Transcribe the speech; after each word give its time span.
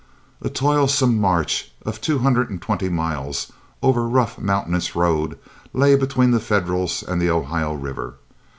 A 0.41 0.49
toilsome 0.49 1.19
march 1.21 1.73
of 1.85 2.01
two 2.01 2.17
hundred 2.17 2.49
and 2.49 2.59
twenty 2.59 2.89
miles 2.89 3.51
over 3.83 4.07
rough 4.07 4.39
mountainous 4.39 4.95
roads 4.95 5.35
lay 5.73 5.95
between 5.95 6.31
the 6.31 6.39
Federals 6.39 7.03
and 7.03 7.21
the 7.21 7.29
Ohio 7.29 7.73
River. 7.75 8.15